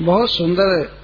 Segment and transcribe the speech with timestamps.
[0.00, 1.00] बहुत सुंदर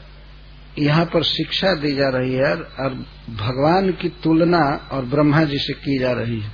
[0.78, 2.94] यहाँ पर शिक्षा दी जा रही है और
[3.30, 6.50] भगवान की तुलना और ब्रह्मा जी से की जा रही है।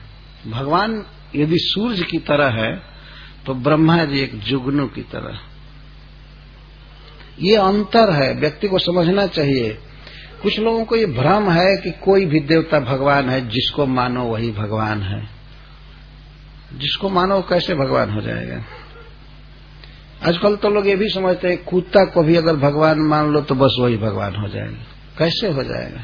[0.50, 1.04] भगवान
[1.36, 2.82] यदि सूर्य की तरह है
[3.46, 5.38] तो ब्रह्मा जी एक जुगनू की तरह।
[7.40, 9.78] ये अंतर है, व्यक्ति को समझना चाहिए।
[10.42, 14.50] कुछ लोगों को ये भ्रम है कि कोई भी देवता भगवान है, जिसको मानो वही
[14.50, 15.28] भगवान है।
[16.78, 18.64] जिसको मानो कैसे भगवान हो जाएगा?
[20.26, 23.54] आजकल तो लोग ये भी समझते हैं, कुत्ता को भी अगर भगवान मान लो तो
[23.54, 24.84] बस वही भगवान हो जाएगा।
[25.18, 26.00] कैसे हो जाएगा?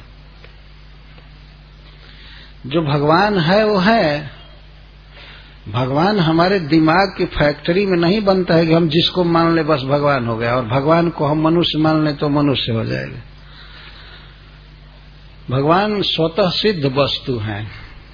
[2.66, 4.30] जो भगवान है, वो है।
[5.68, 9.82] भगवान हमारे दिमाग की फैक्ट्री में नहीं बनता है कि हम जिसको मान ले बस
[9.82, 13.20] भगवान हो गया, और भगवान को हम मनुष्य मान ले तो मनुष्य हो जाएगा।
[15.50, 17.70] भगवान स्वतः सिद्ध वस्तु हैं,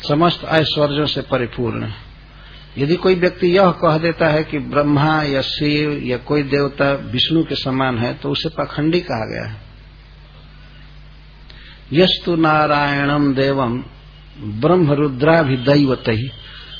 [0.08, 1.92] समस्त ऐश्वर्यों से परिपूर्ण।
[2.78, 7.44] यदि कोई व्यक्ति यह कह देता है कि ब्रह्मा या शिव या कोई देवता विष्णु
[7.44, 9.60] के समान है तो उसे पाखंडी कहा गया है।
[11.92, 13.84] यस्तु नारायणम देवम
[14.38, 16.30] ब्रह्म रुद्राभिदैवत ही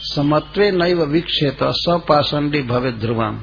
[0.03, 3.41] समत्वे नैव विक्षेत सपाषंडी भवे ध्रुवम।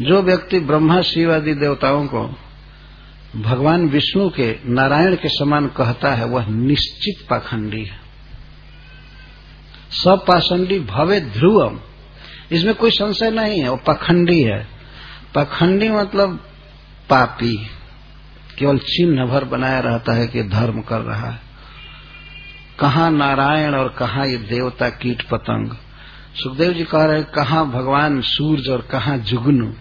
[0.00, 2.36] जो व्यक्ति ब्रह्मा, शिव आदि देवताओं को
[3.36, 8.01] भगवान विष्णु के नारायण के समान कहता है, वह निश्चित पाखंडी है।
[9.92, 11.80] सब पाखंडी भवे ध्रुवम।
[12.52, 14.66] इसमें कोई संशय नहीं है, वो पखंडी है।
[15.34, 16.36] पखंडी मतलब
[17.10, 17.66] पापी,
[18.58, 21.40] केवल चिन्ह भर बनाया रहता है कि धर्म कर रहा है।
[22.80, 25.70] कहा नारायण और कहा ये देवता कीट पतंग?
[26.34, 29.74] सुखदेव जी कह रहे कहा भगवान सूर्य और कहा जुगनू?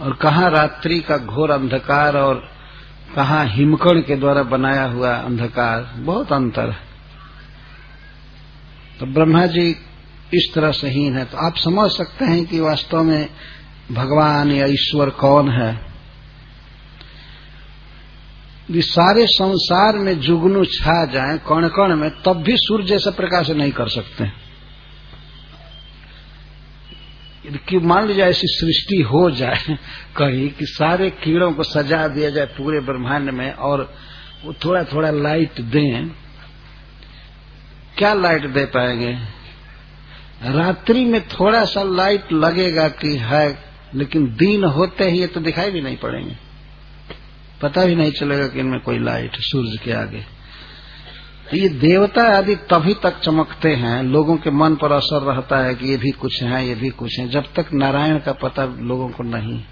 [0.00, 2.48] और कहा रात्रि का घोर अंधकार और
[3.16, 5.92] कहा हिमकण के द्वारा बनाया हुआ अंधकार?
[5.96, 6.85] बहुत अंतर है।
[9.06, 9.70] तो ब्रह्मा जी
[10.34, 13.28] इस तरह से हीन है। तो आप समझ सकते हैं कि वास्तव में
[13.92, 15.86] भगवान या ईश्वर कौन है।
[18.70, 23.50] ये सारे संसार में जुगनू छा जाए कण कण में, तब भी सूर्य जैसा प्रकाश
[23.50, 24.46] नहीं कर सकते।
[27.68, 29.60] कि मान लीजिए ऐसी सृष्टि हो जाए
[30.16, 33.94] कहीं कि सारे कीड़ों को सजा दिया जाए पूरे ब्रह्मांड में और
[34.44, 36.25] वो थोड़ा थोड़ा लाइट दें
[37.98, 39.18] क्या लाइट दे पाएँगे?
[40.44, 43.58] रात्रि में थोड़ा सा लाइट लगेगा कि है,
[43.94, 46.36] लेकिन दिन होते ही ये तो दिखाई भी नहीं पड़ेंगे।
[47.62, 50.20] पता भी नहीं चलेगा कि इनमें कोई लाइट सूर्य के आगे।
[51.50, 55.74] तो ये देवता आदि तभी तक चमकते हैं, लोगों के मन पर असर रहता है
[55.74, 59.08] कि ये भी कुछ है, ये भी कुछ है। जब तक नारायण का पता लोगों
[59.08, 59.62] को नहीं,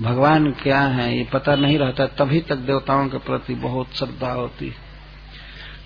[0.00, 4.68] भगवान क्या है, ये पता नहीं रहता, तभी तक देवताओं के प्रति बहुत श्रद्धा होती
[4.68, 4.89] है।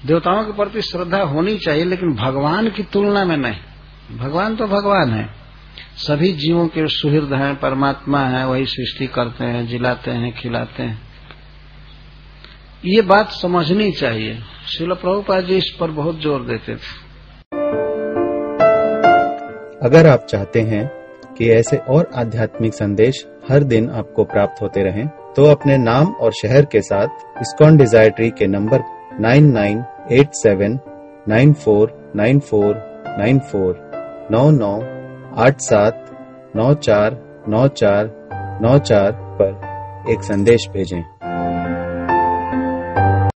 [0.06, 5.10] देवताओं के प्रति श्रद्धा होनी चाहिए लेकिन भगवान की तुलना में नहीं। भगवान तो भगवान
[5.10, 5.28] है।
[5.96, 11.00] सभी जीवों के सुहृद हैं परमात्मा है वही सृष्टि करते हैं जिलाते हैं खिलाते हैं।
[12.84, 14.38] ये बात समझनी चाहिए।
[14.68, 17.02] शिल प्रभुपाद जी इस पर बहुत ज़ोर देते थे।
[19.86, 20.86] अगर आप चाहते हैं
[21.34, 26.32] कि ऐसे और आध्यात्मिक संदेश हर दिन आपको प्राप्त होते रहें, तो अपने नाम और
[26.32, 28.82] शहर के साथ इस्कॉन डिजायट्री के number
[29.20, 30.78] nine nine eight seven
[31.28, 32.74] nine four nine four
[33.18, 33.90] nine four
[34.30, 34.74] नौ नौ
[35.36, 36.10] आठ सात
[36.56, 37.16] नौ चार
[37.48, 38.10] नौ चार
[38.62, 41.13] नौ चार पर एक संदेश भेजें।